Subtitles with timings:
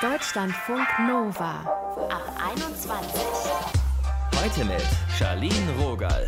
[0.00, 1.64] Deutschlandfunk Nova
[2.08, 3.20] ab 21.
[4.40, 4.86] Heute mit
[5.18, 6.24] Charlene Rogal.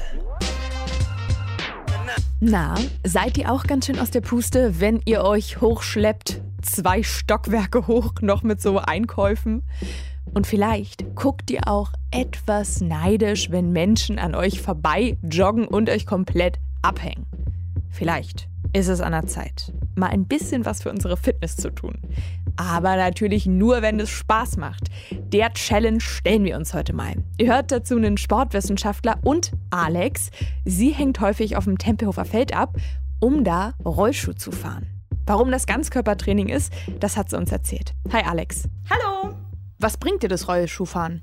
[2.40, 7.86] Na, seid ihr auch ganz schön aus der Puste, wenn ihr euch hochschleppt, zwei Stockwerke
[7.86, 9.62] hoch, noch mit so Einkäufen?
[10.34, 16.06] Und vielleicht guckt ihr auch etwas neidisch, wenn Menschen an euch vorbei joggen und euch
[16.06, 17.24] komplett abhängen.
[17.88, 21.98] Vielleicht ist es an der Zeit, mal ein bisschen was für unsere Fitness zu tun.
[22.60, 24.88] Aber natürlich nur, wenn es Spaß macht.
[25.10, 27.14] Der Challenge stellen wir uns heute mal.
[27.38, 30.30] Ihr hört dazu einen Sportwissenschaftler und Alex.
[30.66, 32.76] Sie hängt häufig auf dem Tempelhofer Feld ab,
[33.18, 34.86] um da Rollschuh zu fahren.
[35.24, 37.94] Warum das Ganzkörpertraining ist, das hat sie uns erzählt.
[38.12, 38.68] Hi Alex.
[38.90, 39.34] Hallo.
[39.78, 41.22] Was bringt dir das Rollschuhfahren?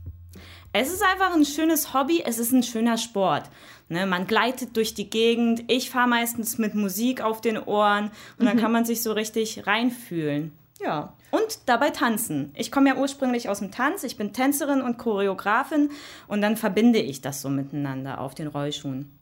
[0.73, 3.43] Es ist einfach ein schönes Hobby, es ist ein schöner Sport.
[3.89, 5.65] Ne, man gleitet durch die Gegend.
[5.67, 8.61] Ich fahre meistens mit Musik auf den Ohren und dann mhm.
[8.61, 10.51] kann man sich so richtig reinfühlen.
[10.79, 11.15] Ja.
[11.31, 12.53] Und dabei tanzen.
[12.55, 14.03] Ich komme ja ursprünglich aus dem Tanz.
[14.03, 15.89] Ich bin Tänzerin und Choreografin
[16.27, 19.19] und dann verbinde ich das so miteinander auf den Rollschuhen.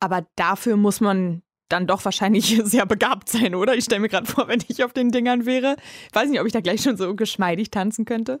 [0.00, 3.74] Aber dafür muss man dann doch wahrscheinlich sehr begabt sein, oder?
[3.74, 5.76] Ich stelle mir gerade vor, wenn ich auf den Dingern wäre.
[6.08, 8.40] Ich weiß nicht, ob ich da gleich schon so geschmeidig tanzen könnte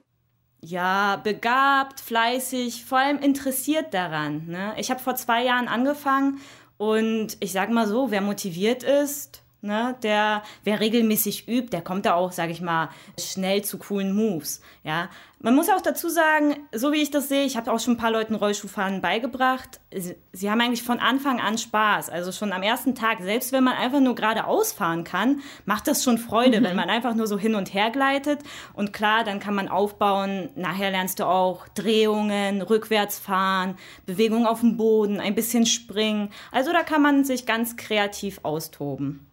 [0.60, 4.46] ja, begabt, fleißig, vor allem interessiert daran.
[4.46, 4.74] Ne?
[4.78, 6.40] Ich habe vor zwei Jahren angefangen
[6.76, 12.06] und ich sage mal so, wer motiviert ist, Ne, der, wer regelmäßig übt, der kommt
[12.06, 14.60] da auch, sage ich mal, schnell zu coolen Moves.
[14.84, 15.08] Ja,
[15.40, 17.98] man muss auch dazu sagen, so wie ich das sehe, ich habe auch schon ein
[17.98, 19.80] paar Leuten Rollschuhfahren beigebracht.
[19.94, 22.10] Sie, sie, haben eigentlich von Anfang an Spaß.
[22.10, 26.02] Also schon am ersten Tag, selbst wenn man einfach nur geradeaus fahren kann, macht das
[26.02, 26.64] schon Freude, mhm.
[26.64, 28.40] wenn man einfach nur so hin und her gleitet.
[28.72, 30.50] Und klar, dann kann man aufbauen.
[30.54, 33.76] Nachher lernst du auch Drehungen, rückwärts fahren,
[34.06, 36.30] Bewegung auf dem Boden, ein bisschen springen.
[36.50, 39.25] Also da kann man sich ganz kreativ austoben.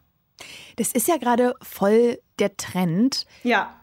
[0.77, 3.25] Das ist ja gerade voll der Trend.
[3.44, 3.80] Ja.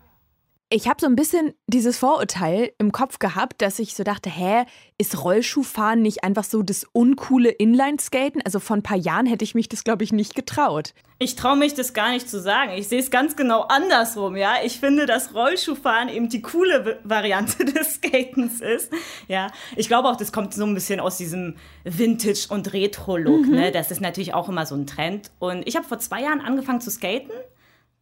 [0.73, 4.67] Ich habe so ein bisschen dieses Vorurteil im Kopf gehabt, dass ich so dachte, hä,
[4.99, 8.41] ist Rollschuhfahren nicht einfach so das uncoole Inline-Skaten?
[8.45, 10.95] Also vor ein paar Jahren hätte ich mich das, glaube ich, nicht getraut.
[11.19, 12.71] Ich traue mich das gar nicht zu sagen.
[12.77, 14.55] Ich sehe es ganz genau andersrum, ja.
[14.65, 18.93] Ich finde, dass Rollschuhfahren eben die coole Variante des Skatens ist,
[19.27, 19.49] ja.
[19.75, 23.55] Ich glaube auch, das kommt so ein bisschen aus diesem Vintage- und Retro-Look, mhm.
[23.57, 23.73] ne.
[23.73, 25.33] Das ist natürlich auch immer so ein Trend.
[25.41, 27.33] Und ich habe vor zwei Jahren angefangen zu skaten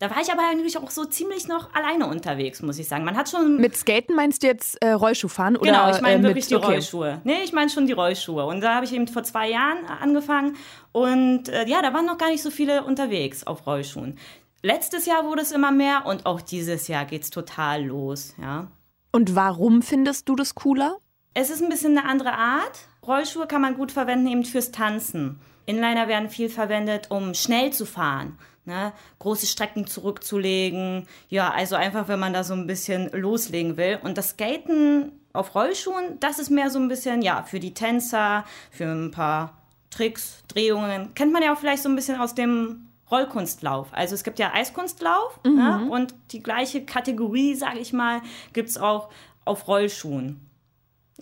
[0.01, 3.05] da war ich aber eigentlich auch so ziemlich noch alleine unterwegs, muss ich sagen.
[3.05, 3.57] Man hat schon.
[3.57, 5.57] Mit Skaten meinst du jetzt äh, Rollschuhfahren?
[5.57, 6.67] Oder, genau, ich meine äh, wirklich die okay.
[6.67, 7.21] Rollschuhe.
[7.25, 8.45] Nee, ich meine schon die Rollschuhe.
[8.45, 10.57] Und da habe ich eben vor zwei Jahren angefangen.
[10.93, 14.19] Und äh, ja, da waren noch gar nicht so viele unterwegs auf Rollschuhen.
[14.63, 18.69] Letztes Jahr wurde es immer mehr und auch dieses Jahr geht es total los, ja.
[19.13, 20.99] Und warum findest du das cooler?
[21.35, 22.79] Es ist ein bisschen eine andere Art.
[23.07, 25.41] Rollschuhe kann man gut verwenden eben fürs Tanzen.
[25.67, 28.37] Inliner werden viel verwendet, um schnell zu fahren
[28.69, 31.09] ne, große Strecken zurückzulegen.
[31.29, 33.99] Ja, also einfach, wenn man da so ein bisschen loslegen will.
[34.03, 38.45] Und das Skaten auf Rollschuhen, das ist mehr so ein bisschen, ja, für die Tänzer,
[38.71, 39.59] für ein paar
[39.91, 41.15] Tricks, Drehungen.
[41.15, 43.89] Kennt man ja auch vielleicht so ein bisschen aus dem Rollkunstlauf.
[43.93, 45.55] Also es gibt ja Eiskunstlauf mhm.
[45.55, 48.21] ne, und die gleiche Kategorie, sage ich mal,
[48.53, 49.09] gibt es auch
[49.45, 50.45] auf Rollschuhen.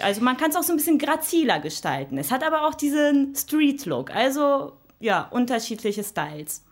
[0.00, 2.18] Also man kann es auch so ein bisschen graziler gestalten.
[2.18, 6.65] Es hat aber auch diesen Street-Look, also ja, unterschiedliche Styles.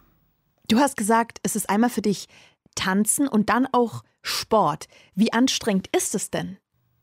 [0.69, 2.27] Du hast gesagt, es ist einmal für dich
[2.75, 4.87] Tanzen und dann auch Sport.
[5.15, 6.57] Wie anstrengend ist es denn?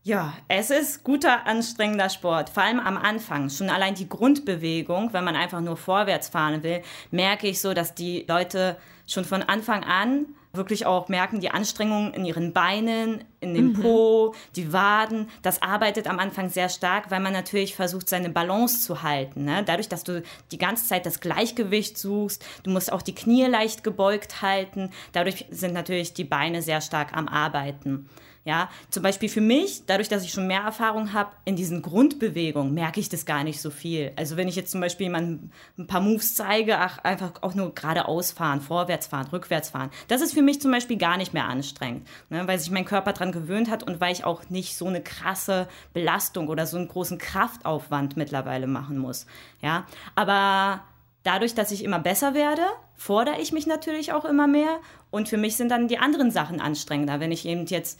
[0.03, 2.49] Ja, es ist guter, anstrengender Sport.
[2.49, 3.51] Vor allem am Anfang.
[3.51, 7.93] Schon allein die Grundbewegung, wenn man einfach nur vorwärts fahren will, merke ich so, dass
[7.93, 13.53] die Leute schon von Anfang an wirklich auch merken, die Anstrengungen in ihren Beinen, in
[13.53, 13.81] dem mhm.
[13.81, 18.81] Po, die Waden, das arbeitet am Anfang sehr stark, weil man natürlich versucht, seine Balance
[18.81, 19.45] zu halten.
[19.45, 19.63] Ne?
[19.65, 23.83] Dadurch, dass du die ganze Zeit das Gleichgewicht suchst, du musst auch die Knie leicht
[23.83, 28.09] gebeugt halten, dadurch sind natürlich die Beine sehr stark am Arbeiten.
[28.43, 32.73] Ja, zum Beispiel für mich, dadurch, dass ich schon mehr Erfahrung habe in diesen Grundbewegungen,
[32.73, 34.13] merke ich das gar nicht so viel.
[34.15, 37.75] Also wenn ich jetzt zum Beispiel jemandem ein paar Moves zeige, ach, einfach auch nur
[37.75, 41.45] geradeaus fahren, vorwärts fahren, rückwärts fahren, das ist für mich zum Beispiel gar nicht mehr
[41.45, 44.87] anstrengend, ne, weil sich mein Körper daran gewöhnt hat und weil ich auch nicht so
[44.87, 49.27] eine krasse Belastung oder so einen großen Kraftaufwand mittlerweile machen muss.
[49.61, 49.85] Ja,
[50.15, 50.81] aber
[51.21, 52.63] dadurch, dass ich immer besser werde,
[52.95, 54.79] fordere ich mich natürlich auch immer mehr
[55.11, 57.19] und für mich sind dann die anderen Sachen anstrengender.
[57.19, 57.99] Wenn ich eben jetzt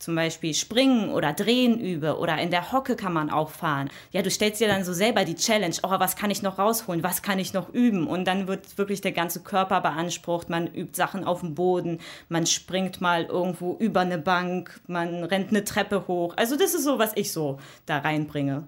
[0.00, 3.90] zum Beispiel springen oder drehen übe oder in der Hocke kann man auch fahren.
[4.10, 7.02] Ja, du stellst dir dann so selber die Challenge, oh, was kann ich noch rausholen,
[7.02, 8.06] was kann ich noch üben?
[8.06, 11.98] Und dann wird wirklich der ganze Körper beansprucht, man übt Sachen auf dem Boden,
[12.28, 16.34] man springt mal irgendwo über eine Bank, man rennt eine Treppe hoch.
[16.36, 18.66] Also das ist so, was ich so da reinbringe.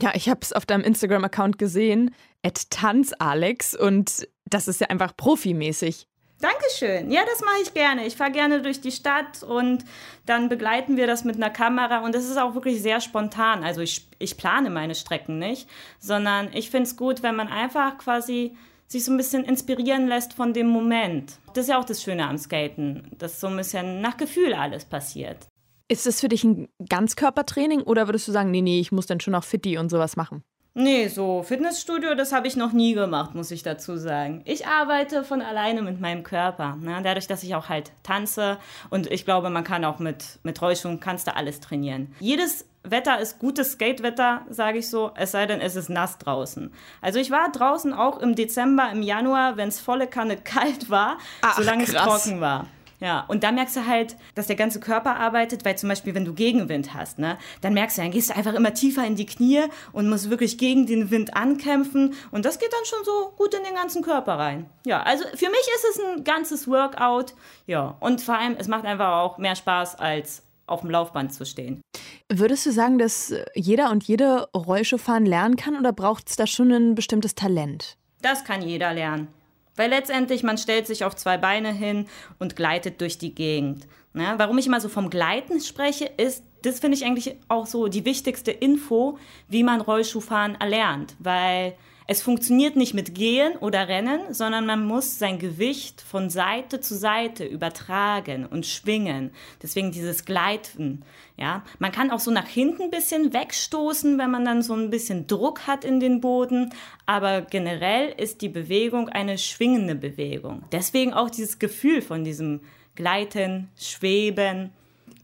[0.00, 5.16] Ja, ich habe es auf deinem Instagram-Account gesehen, at tanzalex und das ist ja einfach
[5.16, 6.06] profimäßig.
[6.40, 7.10] Dankeschön.
[7.10, 8.06] Ja, das mache ich gerne.
[8.06, 9.84] Ich fahre gerne durch die Stadt und
[10.26, 13.64] dann begleiten wir das mit einer Kamera und das ist auch wirklich sehr spontan.
[13.64, 15.66] Also ich, ich plane meine Strecken nicht,
[15.98, 18.54] sondern ich finde es gut, wenn man einfach quasi
[18.86, 21.38] sich so ein bisschen inspirieren lässt von dem Moment.
[21.54, 24.84] Das ist ja auch das Schöne am Skaten, dass so ein bisschen nach Gefühl alles
[24.84, 25.48] passiert.
[25.88, 29.20] Ist das für dich ein Ganzkörpertraining oder würdest du sagen, nee, nee, ich muss dann
[29.20, 30.42] schon auch Fitti und sowas machen?
[30.78, 34.42] Nee, so Fitnessstudio, das habe ich noch nie gemacht, muss ich dazu sagen.
[34.44, 36.76] Ich arbeite von alleine mit meinem Körper.
[36.78, 37.00] Ne?
[37.02, 38.58] Dadurch, dass ich auch halt tanze
[38.90, 42.14] und ich glaube, man kann auch mit, mit Rollschuhen, kannst du alles trainieren.
[42.20, 46.70] Jedes Wetter ist gutes Skatewetter, sage ich so, es sei denn, es ist nass draußen.
[47.00, 51.16] Also ich war draußen auch im Dezember, im Januar, wenn es volle Kanne kalt war,
[51.40, 51.94] Ach, solange krass.
[51.94, 52.66] es trocken war.
[53.00, 56.24] Ja, und da merkst du halt, dass der ganze Körper arbeitet, weil zum Beispiel, wenn
[56.24, 59.26] du Gegenwind hast, ne, dann merkst du, dann gehst du einfach immer tiefer in die
[59.26, 62.14] Knie und musst wirklich gegen den Wind ankämpfen.
[62.30, 64.66] Und das geht dann schon so gut in den ganzen Körper rein.
[64.86, 67.34] Ja, also für mich ist es ein ganzes Workout.
[67.66, 71.44] Ja, und vor allem, es macht einfach auch mehr Spaß, als auf dem Laufband zu
[71.46, 71.80] stehen.
[72.28, 76.72] Würdest du sagen, dass jeder und jede Rollschuhfahren lernen kann oder braucht es da schon
[76.72, 77.96] ein bestimmtes Talent?
[78.22, 79.28] Das kann jeder lernen.
[79.76, 82.06] Weil letztendlich, man stellt sich auf zwei Beine hin
[82.38, 83.86] und gleitet durch die Gegend.
[84.12, 84.34] Ne?
[84.38, 88.04] Warum ich immer so vom Gleiten spreche, ist, das finde ich eigentlich auch so die
[88.04, 89.18] wichtigste Info,
[89.48, 91.14] wie man Rollschuhfahren erlernt.
[91.18, 91.74] Weil
[92.08, 96.94] es funktioniert nicht mit Gehen oder Rennen, sondern man muss sein Gewicht von Seite zu
[96.94, 99.32] Seite übertragen und schwingen.
[99.62, 101.04] Deswegen dieses Gleiten.
[101.36, 104.90] Ja, man kann auch so nach hinten ein bisschen wegstoßen, wenn man dann so ein
[104.90, 106.72] bisschen Druck hat in den Boden.
[107.06, 110.64] Aber generell ist die Bewegung eine schwingende Bewegung.
[110.70, 112.60] Deswegen auch dieses Gefühl von diesem
[112.94, 114.70] Gleiten, Schweben.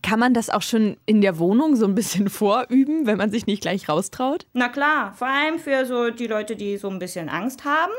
[0.03, 3.47] Kann man das auch schon in der Wohnung so ein bisschen vorüben, wenn man sich
[3.47, 4.47] nicht gleich raustraut?
[4.53, 7.93] Na klar, vor allem für so die Leute, die so ein bisschen Angst haben.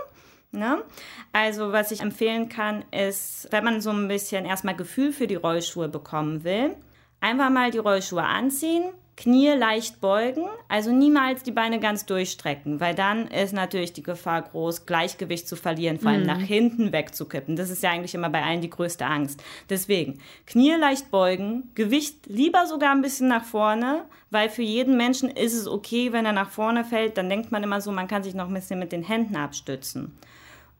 [0.51, 0.83] Ne?
[1.31, 5.35] Also was ich empfehlen kann, ist, wenn man so ein bisschen erstmal Gefühl für die
[5.35, 6.75] Rollschuhe bekommen will,
[7.21, 8.83] einfach mal die Rollschuhe anziehen,
[9.15, 14.42] Knie leicht beugen, also niemals die Beine ganz durchstrecken, weil dann ist natürlich die Gefahr
[14.42, 16.27] groß, Gleichgewicht zu verlieren, vor allem mhm.
[16.27, 17.56] nach hinten wegzukippen.
[17.56, 19.44] Das ist ja eigentlich immer bei allen die größte Angst.
[19.69, 25.30] Deswegen Knie leicht beugen, Gewicht lieber sogar ein bisschen nach vorne, weil für jeden Menschen
[25.30, 28.24] ist es okay, wenn er nach vorne fällt, dann denkt man immer so, man kann
[28.24, 30.18] sich noch ein bisschen mit den Händen abstützen.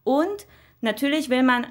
[0.04, 0.48] Und
[0.82, 1.68] natürlich will man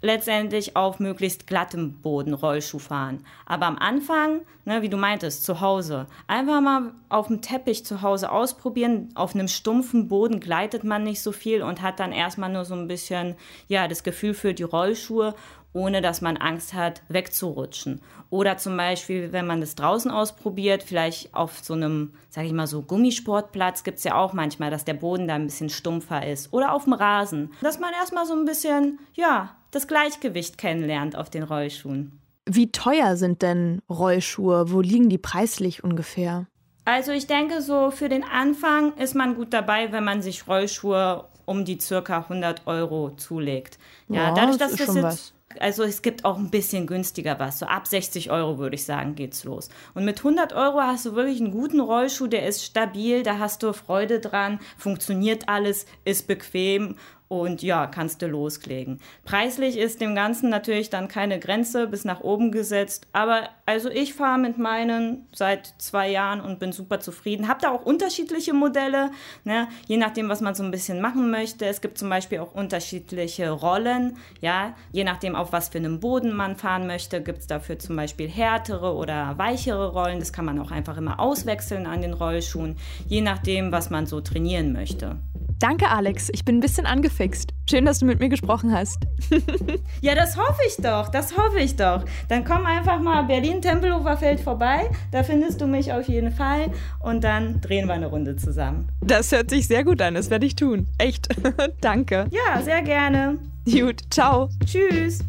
[0.00, 3.24] letztendlich auf möglichst glattem Boden Rollschuh fahren.
[3.46, 8.02] Aber am Anfang, ne, wie du meintest, zu Hause, einfach mal auf dem Teppich zu
[8.02, 9.08] Hause ausprobieren.
[9.14, 12.74] Auf einem stumpfen Boden gleitet man nicht so viel und hat dann erstmal nur so
[12.74, 13.34] ein bisschen,
[13.68, 15.34] ja, das Gefühl für die Rollschuhe
[15.74, 18.00] ohne dass man Angst hat, wegzurutschen.
[18.30, 22.66] Oder zum Beispiel, wenn man das draußen ausprobiert, vielleicht auf so einem, sage ich mal
[22.66, 26.52] so, Gummisportplatz gibt es ja auch manchmal, dass der Boden da ein bisschen stumpfer ist.
[26.52, 27.52] Oder auf dem Rasen.
[27.60, 32.20] Dass man erstmal so ein bisschen, ja, das Gleichgewicht kennenlernt auf den Rollschuhen.
[32.46, 34.70] Wie teuer sind denn Rollschuhe?
[34.70, 36.46] Wo liegen die preislich ungefähr?
[36.84, 41.24] Also ich denke, so für den Anfang ist man gut dabei, wenn man sich Rollschuhe
[41.46, 43.78] um die circa 100 Euro zulegt.
[44.08, 47.38] Ja, ja dadurch, dass das, das jetzt was also es gibt auch ein bisschen günstiger
[47.38, 47.58] was.
[47.58, 49.68] So ab 60 Euro würde ich sagen, geht's los.
[49.94, 53.62] Und mit 100 Euro hast du wirklich einen guten Rollschuh, der ist stabil, da hast
[53.62, 56.96] du Freude dran, funktioniert alles, ist bequem
[57.40, 59.00] und ja, kannst du loslegen.
[59.24, 64.14] Preislich ist dem Ganzen natürlich dann keine Grenze bis nach oben gesetzt, aber also ich
[64.14, 67.48] fahre mit meinen seit zwei Jahren und bin super zufrieden.
[67.48, 69.10] Hab da auch unterschiedliche Modelle,
[69.44, 69.68] ne?
[69.86, 71.66] je nachdem, was man so ein bisschen machen möchte.
[71.66, 76.34] Es gibt zum Beispiel auch unterschiedliche Rollen, ja, je nachdem, auf was für einem Boden
[76.34, 80.18] man fahren möchte, gibt es dafür zum Beispiel härtere oder weichere Rollen.
[80.18, 82.76] Das kann man auch einfach immer auswechseln an den Rollschuhen,
[83.06, 85.16] je nachdem, was man so trainieren möchte.
[85.58, 86.28] Danke, Alex.
[86.32, 87.52] Ich bin ein bisschen angefixt.
[87.68, 88.98] Schön, dass du mit mir gesprochen hast.
[90.00, 91.08] ja, das hoffe ich doch.
[91.08, 92.04] Das hoffe ich doch.
[92.28, 94.90] Dann komm einfach mal Berlin-Tempelhofer Feld vorbei.
[95.10, 96.72] Da findest du mich auf jeden Fall.
[97.00, 98.88] Und dann drehen wir eine Runde zusammen.
[99.00, 100.14] Das hört sich sehr gut an.
[100.14, 100.86] Das werde ich tun.
[100.98, 101.28] Echt.
[101.80, 102.26] Danke.
[102.30, 103.38] Ja, sehr gerne.
[103.64, 104.02] Gut.
[104.10, 104.50] Ciao.
[104.64, 105.24] Tschüss.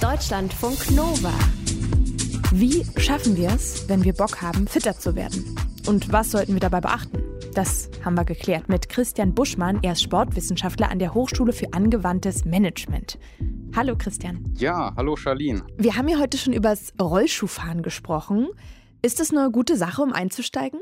[0.00, 1.32] Deutschlandfunk Nova.
[2.58, 5.54] Wie schaffen wir es, wenn wir Bock haben, fitter zu werden?
[5.86, 7.22] Und was sollten wir dabei beachten?
[7.52, 9.80] Das haben wir geklärt mit Christian Buschmann.
[9.82, 13.18] Er ist Sportwissenschaftler an der Hochschule für angewandtes Management.
[13.76, 14.54] Hallo Christian.
[14.56, 15.66] Ja, hallo Charlene.
[15.76, 18.48] Wir haben ja heute schon über das Rollschuhfahren gesprochen.
[19.02, 20.80] Ist das eine gute Sache, um einzusteigen?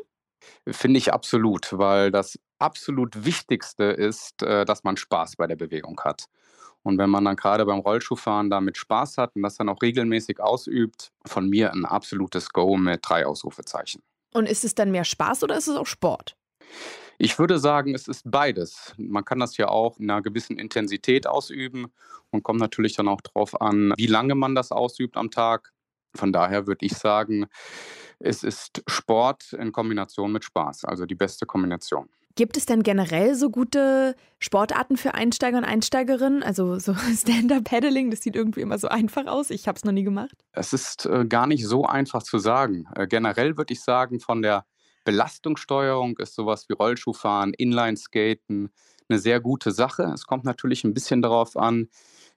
[0.68, 6.00] Finde ich absolut, weil das absolut Wichtigste ist, äh, dass man Spaß bei der Bewegung
[6.04, 6.26] hat.
[6.84, 10.38] Und wenn man dann gerade beim Rollschuhfahren damit Spaß hat und das dann auch regelmäßig
[10.40, 14.02] ausübt, von mir ein absolutes Go mit drei Ausrufezeichen.
[14.34, 16.36] Und ist es dann mehr Spaß oder ist es auch Sport?
[17.18, 18.92] Ich würde sagen, es ist beides.
[18.98, 21.86] Man kann das ja auch in einer gewissen Intensität ausüben
[22.30, 25.72] und kommt natürlich dann auch darauf an, wie lange man das ausübt am Tag.
[26.14, 27.46] Von daher würde ich sagen,
[28.18, 32.08] es ist Sport in Kombination mit Spaß, also die beste Kombination.
[32.36, 36.42] Gibt es denn generell so gute Sportarten für Einsteiger und Einsteigerinnen?
[36.42, 39.50] Also so Stand-up-Paddling, das sieht irgendwie immer so einfach aus.
[39.50, 40.34] Ich habe es noch nie gemacht.
[40.52, 42.86] Es ist äh, gar nicht so einfach zu sagen.
[42.96, 44.64] Äh, generell würde ich sagen, von der
[45.04, 48.70] Belastungssteuerung ist sowas wie Rollschuhfahren, Inlineskaten
[49.08, 50.10] eine sehr gute Sache.
[50.14, 51.88] Es kommt natürlich ein bisschen darauf an,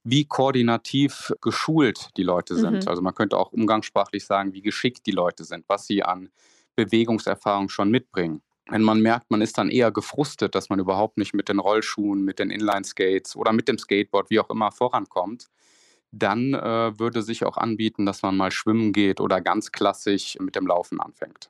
[0.04, 2.84] wie koordinativ geschult die Leute sind.
[2.84, 2.88] Mhm.
[2.88, 6.30] Also man könnte auch umgangssprachlich sagen, wie geschickt die Leute sind, was sie an
[6.76, 8.42] Bewegungserfahrung schon mitbringen.
[8.70, 12.24] Wenn man merkt, man ist dann eher gefrustet, dass man überhaupt nicht mit den Rollschuhen,
[12.24, 15.48] mit den Inline-Skates oder mit dem Skateboard, wie auch immer, vorankommt,
[16.12, 20.56] dann äh, würde sich auch anbieten, dass man mal schwimmen geht oder ganz klassisch mit
[20.56, 21.50] dem Laufen anfängt.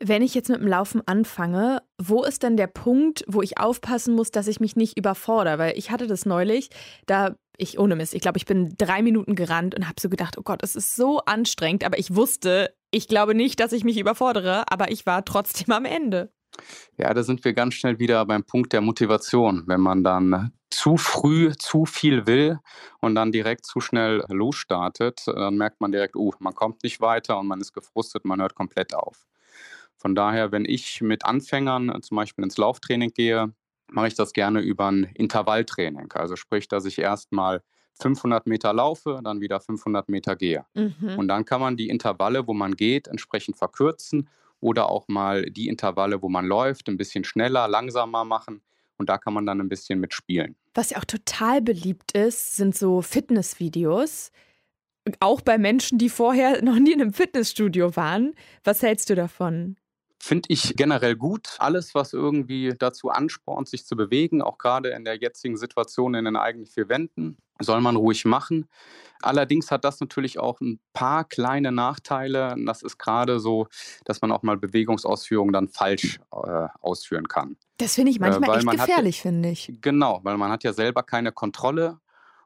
[0.00, 4.14] Wenn ich jetzt mit dem Laufen anfange, wo ist denn der Punkt, wo ich aufpassen
[4.14, 5.58] muss, dass ich mich nicht überfordere?
[5.58, 6.70] Weil ich hatte das neulich,
[7.06, 10.36] da ich ohne Mist, ich glaube, ich bin drei Minuten gerannt und habe so gedacht,
[10.36, 13.98] oh Gott, es ist so anstrengend, aber ich wusste, ich glaube nicht, dass ich mich
[13.98, 16.32] überfordere, aber ich war trotzdem am Ende.
[16.96, 19.64] Ja, da sind wir ganz schnell wieder beim Punkt der Motivation.
[19.66, 22.58] Wenn man dann zu früh zu viel will
[23.00, 27.38] und dann direkt zu schnell losstartet, dann merkt man direkt, uh, man kommt nicht weiter
[27.38, 29.26] und man ist gefrustet, man hört komplett auf.
[29.96, 33.52] Von daher, wenn ich mit Anfängern zum Beispiel ins Lauftraining gehe,
[33.90, 36.12] mache ich das gerne über ein Intervalltraining.
[36.12, 37.62] Also sprich, dass ich erstmal
[38.00, 40.66] 500 Meter laufe, dann wieder 500 Meter gehe.
[40.74, 41.16] Mhm.
[41.16, 44.28] Und dann kann man die Intervalle, wo man geht, entsprechend verkürzen
[44.64, 48.62] oder auch mal die Intervalle, wo man läuft, ein bisschen schneller, langsamer machen.
[48.96, 50.56] Und da kann man dann ein bisschen mitspielen.
[50.72, 54.32] Was ja auch total beliebt ist, sind so Fitnessvideos.
[55.20, 58.34] Auch bei Menschen, die vorher noch nie in einem Fitnessstudio waren.
[58.64, 59.76] Was hältst du davon?
[60.18, 61.56] Finde ich generell gut.
[61.58, 66.24] Alles, was irgendwie dazu anspornt, sich zu bewegen, auch gerade in der jetzigen Situation in
[66.24, 68.68] den eigenen vier Wänden, soll man ruhig machen.
[69.22, 72.54] Allerdings hat das natürlich auch ein paar kleine Nachteile.
[72.66, 73.68] Das ist gerade so,
[74.04, 77.56] dass man auch mal Bewegungsausführungen dann falsch äh, ausführen kann.
[77.78, 79.72] Das finde ich manchmal äh, echt gefährlich, ja, finde ich.
[79.80, 82.00] Genau, weil man hat ja selber keine Kontrolle.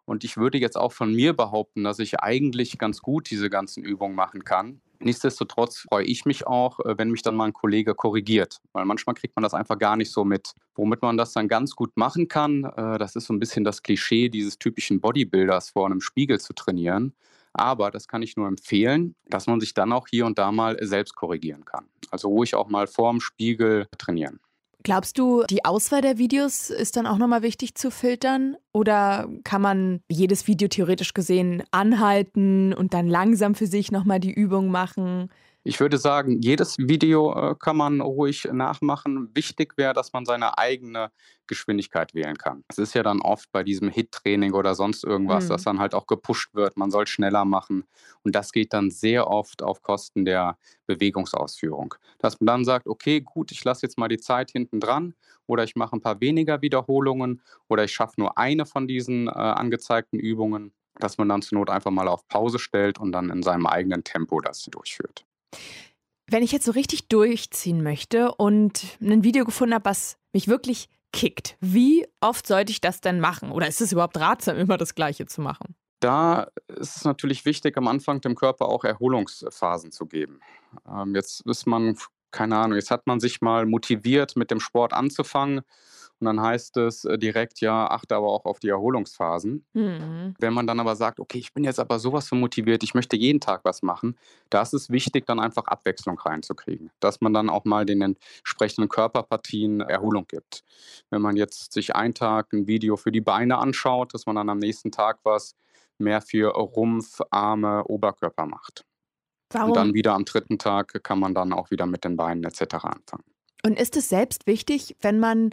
[0.04, 3.84] Und ich würde jetzt auch von mir behaupten, dass ich eigentlich ganz gut diese ganzen
[3.84, 4.80] Übungen machen kann.
[5.00, 9.14] Nichtsdestotrotz freue ich mich auch, äh, wenn mich dann mal ein Kollege korrigiert, weil manchmal
[9.14, 10.52] kriegt man das einfach gar nicht so mit.
[10.74, 13.82] Womit man das dann ganz gut machen kann, äh, das ist so ein bisschen das
[13.82, 17.14] Klischee dieses typischen Bodybuilders vor einem Spiegel zu trainieren.
[17.52, 20.76] Aber das kann ich nur empfehlen, dass man sich dann auch hier und da mal
[20.80, 21.86] selbst korrigieren kann.
[22.10, 24.40] Also ruhig auch mal vorm Spiegel trainieren.
[24.88, 28.56] Glaubst du, die Auswahl der Videos ist dann auch nochmal wichtig zu filtern?
[28.72, 34.32] Oder kann man jedes Video theoretisch gesehen anhalten und dann langsam für sich nochmal die
[34.32, 35.28] Übung machen?
[35.68, 39.28] Ich würde sagen, jedes Video äh, kann man ruhig nachmachen.
[39.34, 41.12] Wichtig wäre, dass man seine eigene
[41.46, 42.64] Geschwindigkeit wählen kann.
[42.68, 45.48] Es ist ja dann oft bei diesem Hit-Training oder sonst irgendwas, mhm.
[45.50, 47.84] dass dann halt auch gepusht wird, man soll schneller machen.
[48.22, 50.56] Und das geht dann sehr oft auf Kosten der
[50.86, 51.96] Bewegungsausführung.
[52.18, 55.12] Dass man dann sagt, okay, gut, ich lasse jetzt mal die Zeit hinten dran
[55.46, 59.32] oder ich mache ein paar weniger Wiederholungen oder ich schaffe nur eine von diesen äh,
[59.32, 63.44] angezeigten Übungen dass man dann zur Not einfach mal auf Pause stellt und dann in
[63.44, 65.24] seinem eigenen Tempo das durchführt.
[66.30, 70.88] Wenn ich jetzt so richtig durchziehen möchte und ein Video gefunden habe, was mich wirklich
[71.12, 73.50] kickt, wie oft sollte ich das denn machen?
[73.50, 75.74] Oder ist es überhaupt ratsam, immer das Gleiche zu machen?
[76.00, 80.40] Da ist es natürlich wichtig, am Anfang dem Körper auch Erholungsphasen zu geben.
[80.86, 81.96] Ähm, jetzt ist man,
[82.30, 85.62] keine Ahnung, jetzt hat man sich mal motiviert, mit dem Sport anzufangen
[86.20, 89.64] und dann heißt es äh, direkt, ja, achte aber auch auf die Erholungsphasen.
[89.72, 90.34] Mhm.
[90.38, 93.16] Wenn man dann aber sagt, okay, ich bin jetzt aber sowas von motiviert, ich möchte
[93.16, 94.16] jeden Tag was machen,
[94.50, 96.90] da ist es wichtig, dann einfach Abwechslung reinzukriegen.
[96.98, 100.64] Dass man dann auch mal den entsprechenden Körperpartien Erholung gibt.
[101.10, 104.48] Wenn man jetzt sich einen Tag ein Video für die Beine anschaut, dass man dann
[104.48, 105.54] am nächsten Tag was
[105.98, 108.84] mehr für Rumpf, Arme, Oberkörper macht.
[109.50, 109.70] Warum?
[109.70, 112.74] Und dann wieder am dritten Tag kann man dann auch wieder mit den Beinen etc.
[112.74, 113.24] anfangen.
[113.64, 115.50] Und ist es selbst wichtig, wenn man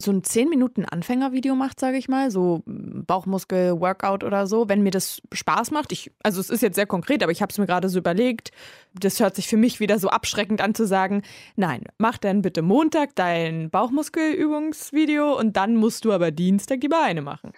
[0.00, 4.82] so ein 10 Minuten Anfängervideo macht, sage ich mal, so Bauchmuskel, Workout oder so, wenn
[4.82, 5.90] mir das Spaß macht.
[5.90, 8.52] Ich, also es ist jetzt sehr konkret, aber ich habe es mir gerade so überlegt.
[8.94, 11.22] Das hört sich für mich wieder so abschreckend an zu sagen,
[11.56, 17.20] nein, mach dann bitte Montag dein Bauchmuskelübungsvideo und dann musst du aber Dienstag die Beine
[17.20, 17.52] machen.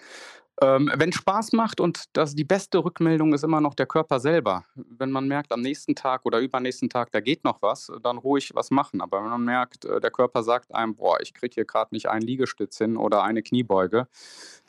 [0.63, 4.67] Ähm, wenn Spaß macht und das die beste Rückmeldung ist immer noch der Körper selber.
[4.75, 8.51] Wenn man merkt, am nächsten Tag oder übernächsten Tag, da geht noch was, dann ruhig
[8.55, 9.01] was machen.
[9.01, 12.09] Aber wenn man merkt, äh, der Körper sagt einem, boah, ich kriege hier gerade nicht
[12.09, 14.07] einen Liegestütz hin oder eine Kniebeuge,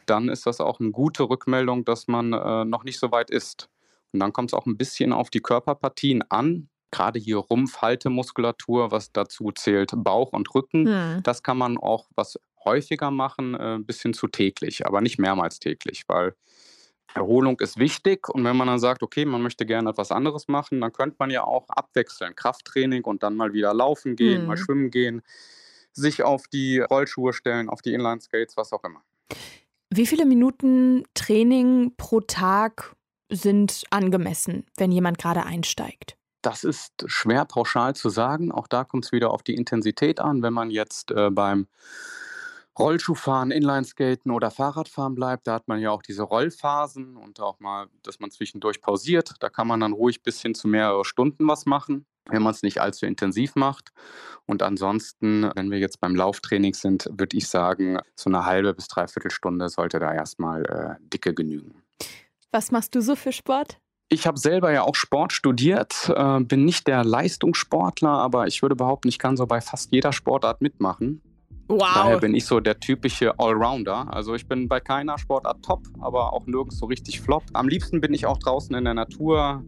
[0.05, 3.69] dann ist das auch eine gute Rückmeldung, dass man äh, noch nicht so weit ist.
[4.13, 6.69] Und dann kommt es auch ein bisschen auf die Körperpartien an.
[6.91, 10.83] gerade hier Rumpf-Haltemuskulatur, was dazu zählt, Bauch und Rücken.
[10.83, 11.24] Mhm.
[11.24, 15.60] Das kann man auch was häufiger machen, äh, bis hin zu täglich, aber nicht mehrmals
[15.60, 16.36] täglich, weil
[17.13, 20.80] Erholung ist wichtig und wenn man dann sagt, okay, man möchte gerne etwas anderes machen,
[20.80, 24.48] dann könnte man ja auch abwechseln, Krafttraining und dann mal wieder laufen gehen, mhm.
[24.48, 25.22] mal schwimmen gehen,
[25.91, 29.03] sich auf die Rollschuhe stellen, auf die Inline-Skates, was auch immer.
[29.89, 32.96] Wie viele Minuten Training pro Tag
[33.30, 36.15] sind angemessen, wenn jemand gerade einsteigt?
[36.41, 38.51] Das ist schwer pauschal zu sagen.
[38.51, 40.41] Auch da kommt es wieder auf die Intensität an.
[40.41, 41.68] Wenn man jetzt äh, beim
[42.81, 47.88] Rollschuhfahren, Inlineskaten oder Fahrradfahren bleibt, da hat man ja auch diese Rollphasen und auch mal,
[48.03, 49.35] dass man zwischendurch pausiert.
[49.39, 52.63] Da kann man dann ruhig bis hin zu mehrere Stunden was machen, wenn man es
[52.63, 53.91] nicht allzu intensiv macht.
[54.45, 58.88] Und ansonsten, wenn wir jetzt beim Lauftraining sind, würde ich sagen, so eine halbe bis
[58.88, 61.83] dreiviertel Stunde sollte da erstmal äh, dicke genügen.
[62.51, 63.77] Was machst du so für Sport?
[64.09, 68.75] Ich habe selber ja auch Sport studiert, äh, bin nicht der Leistungssportler, aber ich würde
[68.75, 71.21] behaupten, ich kann so bei fast jeder Sportart mitmachen.
[71.68, 71.80] Wow.
[71.94, 74.13] Daher bin ich so der typische Allrounder.
[74.13, 77.44] Also ich bin bei keiner Sportart top, aber auch nirgends so richtig flop.
[77.53, 79.63] Am liebsten bin ich auch draußen in der Natur,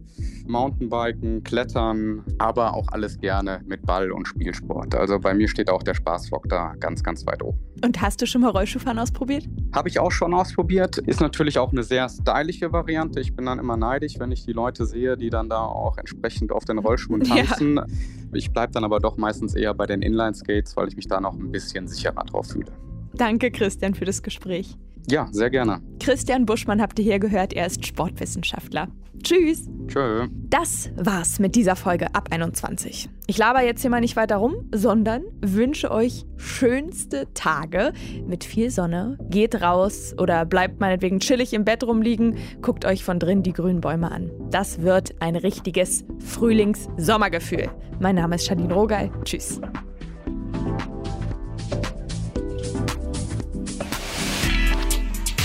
[0.46, 4.94] Mountainbiken, Klettern, aber auch alles gerne mit Ball und Spielsport.
[4.94, 7.58] Also bei mir steht auch der Spaßrock da ganz, ganz weit oben.
[7.82, 9.46] Und hast du schon mal Rollschuhfahren ausprobiert?
[9.74, 10.98] Habe ich auch schon ausprobiert.
[10.98, 13.20] Ist natürlich auch eine sehr stylische Variante.
[13.20, 16.52] Ich bin dann immer neidisch, wenn ich die Leute sehe, die dann da auch entsprechend
[16.52, 17.76] auf den Rollschuhen tanzen.
[17.76, 17.86] Ja.
[18.32, 21.34] Ich bleibe dann aber doch meistens eher bei den Inline-Skates, weil ich mich da noch
[21.34, 22.70] ein bisschen sicherer drauf fühle.
[23.14, 24.76] Danke, Christian, für das Gespräch.
[25.08, 25.80] Ja, sehr gerne.
[26.00, 28.88] Christian Buschmann habt ihr hier gehört, er ist Sportwissenschaftler.
[29.22, 29.64] Tschüss.
[29.86, 30.26] Tschö.
[30.50, 33.08] Das war's mit dieser Folge ab 21.
[33.26, 37.92] Ich laber jetzt hier mal nicht weiter rum, sondern wünsche euch schönste Tage
[38.26, 39.18] mit viel Sonne.
[39.30, 43.80] Geht raus oder bleibt meinetwegen chillig im Bett rumliegen, guckt euch von drin die grünen
[43.80, 44.30] Bäume an.
[44.50, 47.70] Das wird ein richtiges Frühlings-Sommergefühl.
[48.00, 49.10] Mein Name ist Janine Rogal.
[49.24, 49.60] Tschüss.